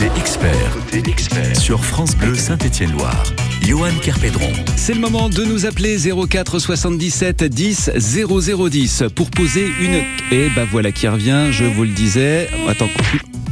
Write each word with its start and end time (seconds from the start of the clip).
Côté 0.00 0.18
expert, 0.18 0.72
côté 0.72 1.10
expert 1.10 1.60
sur 1.60 1.84
France 1.84 2.16
Bleu 2.16 2.34
Saint-Étienne-Loire. 2.34 3.22
Johan 3.60 3.92
Kerpédron. 4.02 4.50
C'est 4.74 4.94
le 4.94 5.00
moment 5.00 5.28
de 5.28 5.44
nous 5.44 5.66
appeler 5.66 5.98
04 5.98 6.58
77 6.58 7.44
10 7.44 7.90
0010 7.98 9.04
pour 9.14 9.30
poser 9.30 9.66
une. 9.78 10.02
Et 10.34 10.48
bah 10.56 10.64
voilà 10.70 10.90
qui 10.90 11.06
revient, 11.06 11.48
je 11.50 11.66
vous 11.66 11.82
le 11.82 11.90
disais. 11.90 12.48
Attends, 12.66 12.88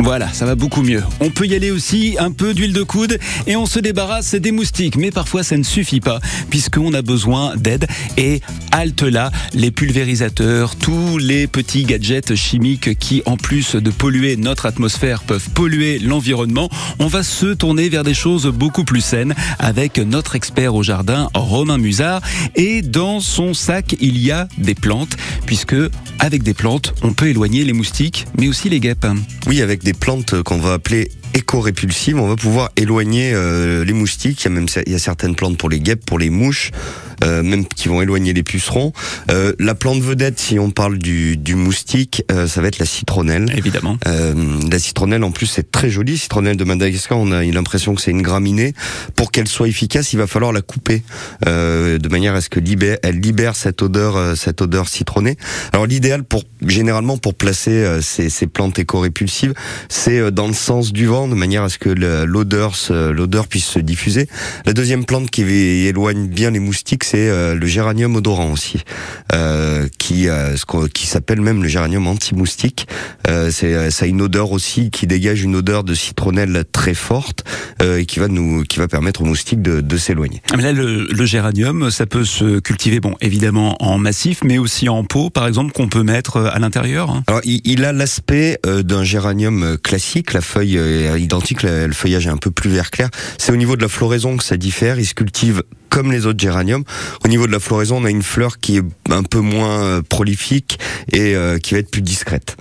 voilà, 0.08 0.32
ça 0.32 0.46
va 0.46 0.54
beaucoup 0.54 0.80
mieux. 0.80 1.02
On 1.20 1.28
peut 1.28 1.46
y 1.46 1.54
aller 1.54 1.70
aussi 1.70 2.16
un 2.18 2.30
peu 2.30 2.54
d'huile 2.54 2.72
de 2.72 2.82
coude 2.82 3.18
et 3.46 3.56
on 3.56 3.66
se 3.66 3.78
débarrasse 3.78 4.34
des 4.34 4.52
moustiques. 4.52 4.96
Mais 4.96 5.10
parfois 5.10 5.42
ça 5.42 5.58
ne 5.58 5.62
suffit 5.62 6.00
pas 6.00 6.18
puisqu'on 6.48 6.94
a 6.94 7.02
besoin 7.02 7.56
d'aide. 7.56 7.86
Et 8.16 8.40
halte 8.72 9.02
là, 9.02 9.30
les 9.52 9.70
pulvérisateurs, 9.70 10.76
tous 10.76 11.18
les 11.18 11.46
petits 11.46 11.84
gadgets 11.84 12.34
chimiques 12.36 12.98
qui 12.98 13.22
en 13.26 13.36
plus 13.36 13.76
de 13.76 13.90
polluer 13.90 14.38
notre 14.38 14.64
atmosphère 14.64 15.24
peuvent 15.24 15.50
polluer 15.50 15.98
l'environnement. 15.98 16.70
On 17.00 17.08
va 17.08 17.22
se 17.22 17.52
tourner 17.52 17.90
vers 17.90 18.02
des 18.02 18.14
choses 18.14 18.46
beaucoup 18.46 18.84
plus 18.84 19.02
saines 19.02 19.34
avec 19.58 19.98
notre 19.98 20.36
expert 20.36 20.74
au 20.74 20.82
jardin, 20.82 21.28
Romain 21.34 21.76
Musard. 21.76 22.22
Et 22.56 22.80
dans 22.80 23.20
son 23.20 23.52
sac, 23.52 23.94
il 24.00 24.16
y 24.16 24.30
a 24.30 24.48
des 24.56 24.74
plantes 24.74 25.18
puisque 25.44 25.76
avec 26.18 26.42
des 26.42 26.54
plantes, 26.54 26.94
on 27.02 27.12
peut 27.12 27.28
éloigner 27.28 27.62
les 27.64 27.74
moustiques 27.74 28.24
mais 28.38 28.48
aussi 28.48 28.70
les 28.70 28.80
guêpes. 28.80 29.06
Oui, 29.46 29.60
avec 29.60 29.84
des 29.84 29.97
plantes 30.00 30.42
qu'on 30.42 30.58
va 30.58 30.74
appeler 30.74 31.10
éco-répulsives, 31.38 32.18
on 32.18 32.28
va 32.28 32.36
pouvoir 32.36 32.70
éloigner 32.76 33.32
euh, 33.32 33.84
les 33.84 33.92
moustiques. 33.92 34.42
Il 34.42 34.44
y 34.44 34.48
a 34.48 34.50
même 34.50 34.66
il 34.86 34.92
y 34.92 34.96
a 34.96 34.98
certaines 34.98 35.34
plantes 35.34 35.56
pour 35.56 35.70
les 35.70 35.80
guêpes, 35.80 36.04
pour 36.04 36.18
les 36.18 36.30
mouches. 36.30 36.70
Euh, 37.24 37.42
même 37.42 37.66
qui 37.66 37.88
vont 37.88 38.00
éloigner 38.00 38.32
les 38.32 38.44
pucerons. 38.44 38.92
Euh, 39.28 39.52
la 39.58 39.74
plante 39.74 40.00
vedette, 40.00 40.38
si 40.38 40.56
on 40.60 40.70
parle 40.70 40.98
du, 40.98 41.36
du 41.36 41.56
moustique, 41.56 42.22
ça 42.46 42.60
va 42.60 42.68
être 42.68 42.78
la 42.78 42.86
citronnelle. 42.86 43.52
Évidemment. 43.56 43.98
la 44.04 44.78
citronnelle, 44.78 45.24
en 45.24 45.32
plus, 45.32 45.46
c'est 45.46 45.72
très 45.72 45.90
joli. 45.90 46.16
Citronnelle 46.16 46.56
de 46.56 46.62
Madagascar, 46.62 47.18
on 47.18 47.32
a 47.32 47.42
l'impression 47.42 47.96
que 47.96 48.00
c'est 48.00 48.12
une 48.12 48.22
graminée. 48.22 48.72
Pour 49.16 49.32
qu'elle 49.32 49.48
soit 49.48 49.66
efficace, 49.66 50.12
il 50.12 50.18
va 50.18 50.28
falloir 50.28 50.52
la 50.52 50.60
couper 50.60 51.02
de 51.44 52.08
manière 52.08 52.36
à 52.36 52.40
ce 52.40 52.48
que 52.48 52.60
libère, 52.60 52.98
elle 53.02 53.18
libère 53.18 53.56
cette 53.56 53.82
odeur, 53.82 54.36
cette 54.36 54.62
odeur 54.62 54.86
citronnée. 54.86 55.36
Alors 55.72 55.86
l'idéal 55.86 56.22
pour 56.22 56.44
généralement 56.64 57.18
pour 57.18 57.34
placer 57.34 57.98
ces, 58.00 58.30
ces 58.30 58.46
plantes 58.46 58.78
éco-répulsives, 58.78 59.54
c'est 59.88 60.30
dans 60.30 60.46
le 60.46 60.54
sens 60.54 60.92
du 60.92 61.06
vent, 61.06 61.27
de 61.28 61.34
manière 61.34 61.62
à 61.62 61.68
ce 61.68 61.78
que 61.78 61.90
l'odeur 61.90 62.74
l'odeur 62.90 63.46
puisse 63.46 63.66
se 63.66 63.78
diffuser. 63.78 64.28
La 64.66 64.72
deuxième 64.72 65.04
plante 65.04 65.30
qui 65.30 65.42
éloigne 65.42 66.26
bien 66.26 66.50
les 66.50 66.58
moustiques, 66.58 67.04
c'est 67.04 67.28
euh, 67.28 67.54
le 67.54 67.66
géranium 67.66 68.16
odorant 68.16 68.52
aussi, 68.52 68.82
euh, 69.32 69.88
qui 69.98 70.28
euh, 70.28 70.56
qui 70.92 71.06
s'appelle 71.06 71.40
même 71.40 71.62
le 71.62 71.68
géranium 71.68 72.06
anti-moustique. 72.06 72.86
c'est 73.50 73.90
ça 73.90 74.04
a 74.04 74.08
une 74.08 74.22
odeur 74.22 74.52
aussi 74.52 74.90
qui 74.90 75.06
dégage 75.06 75.42
une 75.42 75.56
odeur 75.56 75.84
de 75.84 75.94
citronnelle 75.94 76.64
très 76.72 76.94
forte 76.94 77.44
et 77.82 78.06
qui 78.06 78.18
va 78.18 78.28
nous 78.28 78.62
qui 78.64 78.78
va 78.78 78.88
permettre 78.88 79.22
aux 79.22 79.24
moustiques 79.24 79.62
de, 79.62 79.80
de 79.80 79.96
s'éloigner. 79.96 80.42
Ah, 80.52 80.56
là, 80.56 80.72
le, 80.72 81.06
le, 81.06 81.26
géranium, 81.26 81.90
ça 81.90 82.06
peut 82.06 82.24
se 82.24 82.58
cultiver, 82.60 83.00
bon, 83.00 83.14
évidemment 83.20 83.76
en 83.80 83.98
massif, 83.98 84.40
mais 84.44 84.58
aussi 84.58 84.88
en 84.88 85.04
pot, 85.04 85.30
par 85.30 85.46
exemple, 85.46 85.72
qu'on 85.72 85.88
peut 85.88 86.02
mettre 86.02 86.38
à 86.38 86.58
l'intérieur. 86.58 87.10
Hein? 87.10 87.24
Alors, 87.26 87.40
il, 87.44 87.60
il 87.64 87.84
a 87.84 87.92
l'aspect 87.92 88.58
d'un 88.64 89.04
géranium 89.04 89.76
classique. 89.82 90.32
La 90.32 90.40
feuille 90.40 90.76
est 90.76 91.17
identique, 91.18 91.62
le 91.62 91.92
feuillage 91.92 92.26
est 92.26 92.30
un 92.30 92.36
peu 92.36 92.50
plus 92.50 92.70
vert 92.70 92.90
clair. 92.90 93.08
C'est 93.38 93.52
au 93.52 93.56
niveau 93.56 93.76
de 93.76 93.82
la 93.82 93.88
floraison 93.88 94.36
que 94.36 94.44
ça 94.44 94.56
diffère. 94.56 94.98
Il 94.98 95.06
se 95.06 95.14
cultive 95.14 95.62
comme 95.88 96.12
les 96.12 96.26
autres 96.26 96.38
géraniums. 96.38 96.84
Au 97.24 97.28
niveau 97.28 97.46
de 97.46 97.52
la 97.52 97.60
floraison, 97.60 97.98
on 97.98 98.04
a 98.04 98.10
une 98.10 98.22
fleur 98.22 98.58
qui 98.58 98.76
est 98.76 98.82
un 99.10 99.22
peu 99.22 99.40
moins 99.40 99.80
euh, 99.82 100.02
prolifique 100.02 100.78
et 101.12 101.34
euh, 101.34 101.58
qui 101.58 101.74
va 101.74 101.80
être 101.80 101.90
plus 101.90 102.02
discrète. 102.02 102.56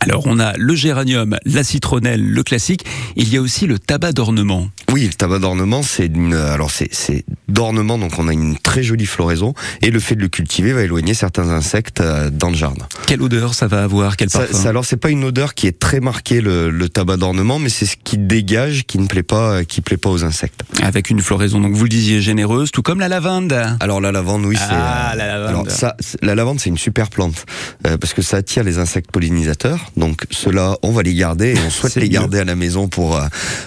Alors 0.00 0.24
on 0.26 0.40
a 0.40 0.54
le 0.56 0.74
géranium, 0.74 1.36
la 1.44 1.62
citronnelle, 1.62 2.24
le 2.24 2.42
classique. 2.42 2.84
Il 3.14 3.28
y 3.32 3.36
a 3.36 3.40
aussi 3.40 3.66
le 3.66 3.78
tabac 3.78 4.12
d'ornement. 4.12 4.68
Oui, 4.92 5.06
le 5.06 5.14
tabac 5.14 5.38
d'ornement, 5.38 5.82
c'est 5.82 6.04
une, 6.04 6.34
alors 6.34 6.70
c'est, 6.70 7.24
d'ornement, 7.48 7.96
donc 7.96 8.18
on 8.18 8.28
a 8.28 8.32
une 8.32 8.58
très 8.58 8.82
jolie 8.82 9.06
floraison 9.06 9.54
et 9.80 9.90
le 9.90 9.98
fait 10.00 10.14
de 10.14 10.20
le 10.20 10.28
cultiver 10.28 10.74
va 10.74 10.82
éloigner 10.82 11.14
certains 11.14 11.48
insectes 11.48 12.00
euh, 12.02 12.28
dans 12.30 12.50
le 12.50 12.56
jardin. 12.56 12.86
Quelle 13.06 13.22
odeur 13.22 13.54
ça 13.54 13.66
va 13.66 13.84
avoir 13.84 14.18
Quel 14.18 14.28
parfum 14.28 14.52
ça, 14.52 14.68
Alors 14.68 14.84
c'est 14.84 14.98
pas 14.98 15.08
une 15.08 15.24
odeur 15.24 15.54
qui 15.54 15.66
est 15.66 15.78
très 15.78 16.00
marquée 16.00 16.42
le, 16.42 16.68
le 16.68 16.88
tabac 16.90 17.16
d'ornement, 17.16 17.58
mais 17.58 17.70
c'est 17.70 17.86
ce 17.86 17.96
qui 17.96 18.18
dégage, 18.18 18.84
qui 18.86 18.98
ne 18.98 19.06
plaît 19.06 19.22
pas, 19.22 19.64
qui 19.64 19.80
plaît 19.80 19.96
pas 19.96 20.10
aux 20.10 20.24
insectes. 20.24 20.62
Avec 20.82 21.08
une 21.08 21.20
floraison, 21.20 21.60
donc 21.60 21.72
vous 21.72 21.84
le 21.84 21.88
disiez 21.88 22.20
généreuse, 22.20 22.70
tout 22.70 22.82
comme 22.82 23.00
la 23.00 23.08
lavande. 23.08 23.58
Alors 23.80 24.00
la 24.00 24.12
lavande, 24.12 24.44
oui, 24.44 24.56
c'est. 24.58 24.64
Ah, 24.70 25.14
la 25.16 25.26
lavande. 25.26 25.48
Alors 25.48 25.70
ça, 25.70 25.96
la 26.20 26.34
lavande, 26.34 26.60
c'est 26.60 26.68
une 26.68 26.78
super 26.78 27.08
plante 27.08 27.46
euh, 27.86 27.96
parce 27.96 28.12
que 28.12 28.20
ça 28.20 28.36
attire 28.38 28.62
les 28.62 28.78
insectes 28.78 29.10
pollinisateurs. 29.10 29.90
Donc 29.96 30.24
ceux-là, 30.30 30.76
on 30.82 30.90
va 30.90 31.02
les 31.02 31.14
garder 31.14 31.54
et 31.54 31.58
on 31.66 31.70
souhaite 31.70 31.94
les 31.96 32.10
garder 32.10 32.40
à 32.40 32.44
la 32.44 32.56
maison 32.56 32.88
pour 32.88 33.16
euh, 33.16 33.24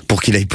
pour 0.07 0.21
qu'il 0.21 0.35
aille 0.35 0.45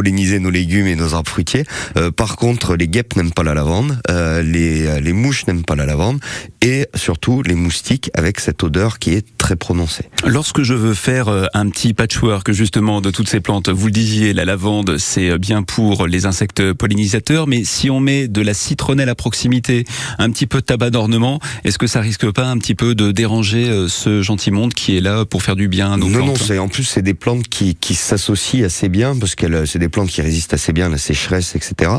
polliniser 0.00 0.38
nos 0.38 0.48
légumes 0.48 0.86
et 0.86 0.96
nos 0.96 1.12
arbres 1.12 1.28
fruitiers. 1.28 1.64
Euh, 1.98 2.10
par 2.10 2.36
contre, 2.36 2.74
les 2.74 2.88
guêpes 2.88 3.16
n'aiment 3.16 3.32
pas 3.32 3.42
la 3.42 3.52
lavande, 3.52 4.00
euh, 4.08 4.42
les 4.42 4.98
les 4.98 5.12
mouches 5.12 5.46
n'aiment 5.46 5.62
pas 5.62 5.76
la 5.76 5.84
lavande 5.84 6.20
et 6.62 6.86
surtout 6.94 7.42
les 7.42 7.54
moustiques 7.54 8.10
avec 8.14 8.40
cette 8.40 8.62
odeur 8.62 8.98
qui 8.98 9.12
est 9.12 9.26
très 9.50 9.56
prononcée. 9.56 10.04
Lorsque 10.24 10.62
je 10.62 10.74
veux 10.74 10.94
faire 10.94 11.28
un 11.54 11.68
petit 11.70 11.92
patchwork 11.92 12.52
justement 12.52 13.00
de 13.00 13.10
toutes 13.10 13.28
ces 13.28 13.40
plantes, 13.40 13.68
vous 13.68 13.86
le 13.86 13.92
disiez, 13.92 14.32
la 14.32 14.44
lavande 14.44 14.96
c'est 14.98 15.36
bien 15.38 15.64
pour 15.64 16.06
les 16.06 16.24
insectes 16.24 16.72
pollinisateurs, 16.72 17.48
mais 17.48 17.64
si 17.64 17.90
on 17.90 17.98
met 17.98 18.28
de 18.28 18.40
la 18.42 18.54
citronnelle 18.54 19.08
à 19.08 19.16
proximité, 19.16 19.84
un 20.18 20.30
petit 20.30 20.46
peu 20.46 20.60
de 20.60 20.66
tabac 20.66 20.90
d'ornement, 20.90 21.40
est-ce 21.64 21.78
que 21.78 21.88
ça 21.88 22.00
risque 22.00 22.30
pas 22.30 22.46
un 22.46 22.58
petit 22.58 22.76
peu 22.76 22.94
de 22.94 23.10
déranger 23.10 23.86
ce 23.88 24.22
gentil 24.22 24.52
monde 24.52 24.72
qui 24.72 24.96
est 24.96 25.00
là 25.00 25.24
pour 25.24 25.42
faire 25.42 25.56
du 25.56 25.66
bien 25.66 25.96
Non, 25.96 26.08
non, 26.08 26.36
c'est 26.36 26.58
en 26.58 26.68
plus 26.68 26.84
c'est 26.84 27.02
des 27.02 27.14
plantes 27.14 27.48
qui, 27.48 27.74
qui 27.74 27.96
s'associent 27.96 28.64
assez 28.64 28.88
bien 28.88 29.16
parce 29.16 29.34
que 29.34 29.66
c'est 29.66 29.80
des 29.80 29.88
plantes 29.88 30.10
qui 30.10 30.22
résistent 30.22 30.54
assez 30.54 30.72
bien 30.72 30.86
à 30.86 30.90
la 30.90 30.98
sécheresse, 30.98 31.56
etc. 31.56 31.90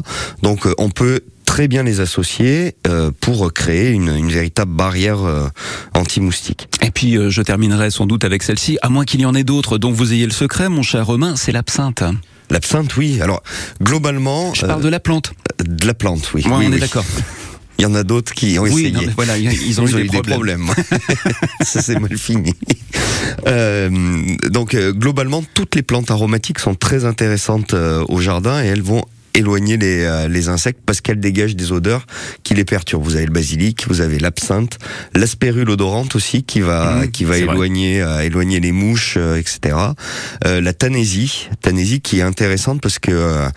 Donc 0.41 0.65
euh, 0.65 0.73
on 0.77 0.89
peut 0.89 1.19
très 1.51 1.67
bien 1.67 1.83
les 1.83 1.99
associer 1.99 2.75
euh, 2.87 3.11
pour 3.19 3.51
créer 3.51 3.89
une, 3.89 4.07
une 4.07 4.29
véritable 4.29 4.71
barrière 4.71 5.21
euh, 5.25 5.49
anti-moustique. 5.93 6.69
Puis 7.01 7.17
je 7.29 7.41
terminerai 7.41 7.89
sans 7.89 8.05
doute 8.05 8.23
avec 8.25 8.43
celle-ci, 8.43 8.77
à 8.83 8.89
moins 8.89 9.05
qu'il 9.05 9.21
y 9.21 9.25
en 9.25 9.33
ait 9.33 9.43
d'autres 9.43 9.79
dont 9.79 9.91
vous 9.91 10.13
ayez 10.13 10.27
le 10.27 10.31
secret, 10.31 10.69
mon 10.69 10.83
cher 10.83 11.07
Romain, 11.07 11.35
c'est 11.35 11.51
l'absinthe. 11.51 12.03
L'absinthe, 12.51 12.95
oui. 12.95 13.19
Alors 13.23 13.41
globalement, 13.81 14.53
je 14.53 14.67
parle 14.67 14.83
de 14.83 14.87
la 14.87 14.99
plante. 14.99 15.33
De 15.65 15.87
la 15.87 15.95
plante, 15.95 16.31
oui. 16.35 16.43
Moi, 16.45 16.59
oui, 16.59 16.65
on 16.67 16.69
oui. 16.69 16.77
est 16.77 16.79
d'accord. 16.79 17.03
Il 17.79 17.81
y 17.81 17.85
en 17.87 17.95
a 17.95 18.03
d'autres 18.03 18.35
qui 18.35 18.59
ont 18.59 18.65
oui, 18.65 18.85
essayé. 18.85 19.07
Non, 19.07 19.13
voilà, 19.15 19.35
ils 19.39 19.81
ont, 19.81 19.87
ils 19.87 19.97
eu, 19.97 20.09
des, 20.09 20.21
problèmes. 20.21 20.67
des 20.67 20.83
problèmes. 20.83 21.09
Ça 21.61 21.81
c'est 21.81 21.97
mal 21.97 22.15
fini. 22.15 22.53
Euh, 23.47 23.89
donc 24.51 24.75
euh, 24.75 24.93
globalement, 24.93 25.43
toutes 25.55 25.73
les 25.73 25.81
plantes 25.81 26.11
aromatiques 26.11 26.59
sont 26.59 26.75
très 26.75 27.05
intéressantes 27.05 27.73
euh, 27.73 28.05
au 28.09 28.21
jardin 28.21 28.63
et 28.63 28.67
elles 28.67 28.83
vont 28.83 29.03
éloigner 29.33 29.77
les, 29.77 30.03
euh, 30.03 30.27
les 30.27 30.49
insectes 30.49 30.81
parce 30.85 31.01
qu'elles 31.01 31.19
dégagent 31.19 31.55
des 31.55 31.71
odeurs 31.71 32.05
qui 32.43 32.53
les 32.53 32.65
perturbent. 32.65 33.03
Vous 33.03 33.15
avez 33.15 33.25
le 33.25 33.31
basilic, 33.31 33.87
vous 33.87 34.01
avez 34.01 34.19
l'absinthe, 34.19 34.77
l'aspérule 35.15 35.69
odorante 35.69 36.15
aussi 36.15 36.43
qui 36.43 36.61
va 36.61 36.81
Mmh, 36.81 37.11
qui 37.11 37.23
va 37.25 37.37
éloigner 37.37 38.01
euh, 38.01 38.21
éloigner 38.21 38.59
les 38.59 38.71
mouches, 38.71 39.15
euh, 39.17 39.37
etc. 39.37 39.75
Euh, 40.45 40.61
la 40.61 40.73
tanésie, 40.73 41.49
tanésie 41.61 42.01
qui 42.01 42.19
est 42.19 42.23
intéressante 42.23 42.81
parce 42.81 42.99
que 42.99 43.11
euh, 43.11 43.47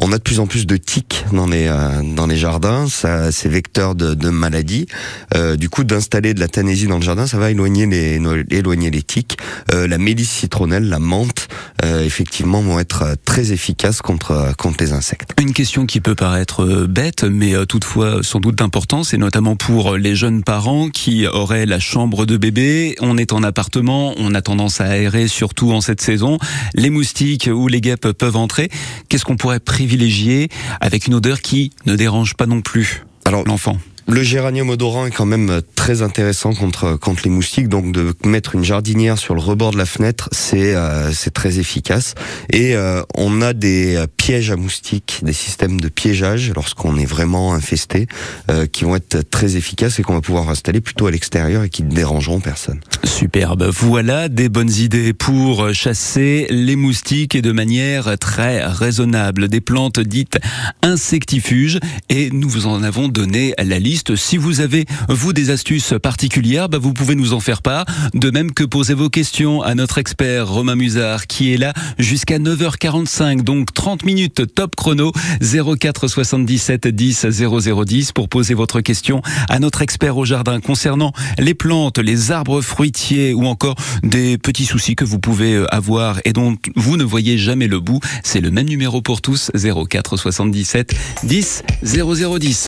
on 0.00 0.12
a 0.12 0.18
de 0.18 0.22
plus 0.22 0.40
en 0.40 0.46
plus 0.46 0.66
de 0.66 0.76
tiques 0.76 1.24
dans 1.32 1.46
les 1.46 1.66
euh, 1.68 2.02
dans 2.14 2.26
les 2.26 2.36
jardins. 2.36 2.86
Ça, 2.88 3.32
c'est 3.32 3.48
vecteur 3.48 3.94
de, 3.94 4.14
de 4.14 4.28
maladies. 4.28 4.86
Euh, 5.34 5.56
du 5.56 5.68
coup, 5.68 5.84
d'installer 5.84 6.34
de 6.34 6.40
la 6.40 6.48
tanésie 6.48 6.86
dans 6.86 6.96
le 6.98 7.02
jardin, 7.02 7.26
ça 7.26 7.38
va 7.38 7.50
éloigner 7.50 7.86
les 7.86 8.20
éloigner 8.50 8.90
les 8.90 9.02
tiques. 9.02 9.38
Euh, 9.72 9.86
la 9.86 9.98
mélisse 9.98 10.30
citronnelle, 10.30 10.88
la 10.88 10.98
menthe, 10.98 11.48
euh, 11.84 12.04
effectivement, 12.04 12.60
vont 12.60 12.78
être 12.78 13.16
très 13.24 13.52
efficaces 13.52 14.02
contre 14.02 14.54
contre 14.56 14.82
les 14.82 14.92
insectes. 14.92 15.17
Une 15.40 15.52
question 15.52 15.86
qui 15.86 16.00
peut 16.00 16.14
paraître 16.14 16.64
euh, 16.64 16.86
bête, 16.86 17.24
mais 17.24 17.54
euh, 17.54 17.64
toutefois 17.64 18.22
sans 18.22 18.40
doute 18.40 18.56
d'importance, 18.56 19.14
et 19.14 19.18
notamment 19.18 19.56
pour 19.56 19.96
les 19.96 20.16
jeunes 20.16 20.42
parents 20.42 20.88
qui 20.88 21.26
auraient 21.26 21.66
la 21.66 21.78
chambre 21.78 22.26
de 22.26 22.36
bébé. 22.36 22.96
On 23.00 23.16
est 23.16 23.32
en 23.32 23.42
appartement, 23.42 24.14
on 24.16 24.34
a 24.34 24.42
tendance 24.42 24.80
à 24.80 24.86
aérer, 24.86 25.28
surtout 25.28 25.72
en 25.72 25.80
cette 25.80 26.00
saison. 26.00 26.38
Les 26.74 26.90
moustiques 26.90 27.48
ou 27.52 27.68
les 27.68 27.80
guêpes 27.80 28.12
peuvent 28.12 28.36
entrer. 28.36 28.70
Qu'est-ce 29.08 29.24
qu'on 29.24 29.36
pourrait 29.36 29.60
privilégier 29.60 30.48
avec 30.80 31.06
une 31.06 31.14
odeur 31.14 31.40
qui 31.40 31.70
ne 31.86 31.94
dérange 31.94 32.34
pas 32.34 32.46
non 32.46 32.60
plus 32.60 33.04
Alors, 33.24 33.44
l'enfant? 33.44 33.78
Le 34.10 34.22
géranium 34.22 34.70
odorant 34.70 35.04
est 35.04 35.10
quand 35.10 35.26
même 35.26 35.60
très 35.74 36.00
intéressant 36.00 36.54
contre 36.54 36.96
contre 36.96 37.20
les 37.24 37.30
moustiques. 37.30 37.68
Donc 37.68 37.92
de 37.92 38.14
mettre 38.24 38.54
une 38.54 38.64
jardinière 38.64 39.18
sur 39.18 39.34
le 39.34 39.40
rebord 39.42 39.70
de 39.70 39.76
la 39.76 39.84
fenêtre, 39.84 40.30
c'est 40.32 40.74
euh, 40.74 41.12
c'est 41.12 41.30
très 41.30 41.58
efficace. 41.58 42.14
Et 42.50 42.74
euh, 42.74 43.02
on 43.14 43.42
a 43.42 43.52
des 43.52 44.02
pièges 44.16 44.50
à 44.50 44.56
moustiques, 44.56 45.20
des 45.22 45.34
systèmes 45.34 45.78
de 45.78 45.88
piégeage 45.88 46.52
lorsqu'on 46.54 46.96
est 46.96 47.04
vraiment 47.04 47.52
infesté, 47.52 48.06
euh, 48.50 48.64
qui 48.64 48.84
vont 48.84 48.96
être 48.96 49.28
très 49.28 49.56
efficaces 49.56 49.98
et 49.98 50.02
qu'on 50.02 50.14
va 50.14 50.22
pouvoir 50.22 50.48
installer 50.48 50.80
plutôt 50.80 51.06
à 51.06 51.10
l'extérieur 51.10 51.64
et 51.64 51.68
qui 51.68 51.82
ne 51.82 51.90
dérangeront 51.90 52.40
personne. 52.40 52.80
Superbe. 53.04 53.68
Voilà 53.70 54.30
des 54.30 54.48
bonnes 54.48 54.72
idées 54.72 55.12
pour 55.12 55.74
chasser 55.74 56.46
les 56.48 56.76
moustiques 56.76 57.34
et 57.34 57.42
de 57.42 57.52
manière 57.52 58.16
très 58.18 58.64
raisonnable. 58.64 59.48
Des 59.48 59.60
plantes 59.60 60.00
dites 60.00 60.38
insectifuges 60.80 61.78
et 62.08 62.30
nous 62.30 62.48
vous 62.48 62.66
en 62.66 62.82
avons 62.82 63.08
donné 63.08 63.52
la 63.58 63.78
liste. 63.78 63.97
Si 64.16 64.36
vous 64.36 64.60
avez, 64.60 64.84
vous, 65.08 65.32
des 65.32 65.50
astuces 65.50 65.94
particulières, 66.02 66.68
bah, 66.68 66.78
vous 66.78 66.92
pouvez 66.92 67.14
nous 67.14 67.32
en 67.32 67.40
faire 67.40 67.62
part. 67.62 67.84
De 68.14 68.30
même 68.30 68.52
que 68.52 68.64
poser 68.64 68.94
vos 68.94 69.08
questions 69.08 69.62
à 69.62 69.74
notre 69.74 69.98
expert 69.98 70.48
Romain 70.48 70.76
Musard 70.76 71.26
qui 71.26 71.52
est 71.52 71.56
là 71.56 71.72
jusqu'à 71.98 72.38
9h45, 72.38 73.42
donc 73.42 73.72
30 73.74 74.04
minutes 74.04 74.54
top 74.54 74.76
chrono 74.76 75.12
04 75.40 76.08
77 76.08 76.88
10 76.88 77.26
0010 77.26 78.12
pour 78.12 78.28
poser 78.28 78.54
votre 78.54 78.80
question 78.80 79.22
à 79.48 79.58
notre 79.58 79.82
expert 79.82 80.16
au 80.16 80.24
jardin 80.24 80.60
concernant 80.60 81.12
les 81.38 81.54
plantes, 81.54 81.98
les 81.98 82.30
arbres 82.32 82.60
fruitiers 82.60 83.34
ou 83.34 83.46
encore 83.46 83.76
des 84.02 84.38
petits 84.38 84.64
soucis 84.66 84.96
que 84.96 85.04
vous 85.04 85.18
pouvez 85.18 85.54
euh, 85.54 85.74
avoir 85.74 86.20
et 86.24 86.32
dont 86.32 86.56
vous 86.76 86.96
ne 86.96 87.04
voyez 87.04 87.38
jamais 87.38 87.66
le 87.66 87.80
bout. 87.80 88.00
C'est 88.22 88.40
le 88.40 88.50
même 88.50 88.68
numéro 88.68 89.02
pour 89.02 89.20
tous 89.20 89.50
04 89.54 90.16
77 90.16 90.94
10 91.24 91.62
0010. 91.82 92.66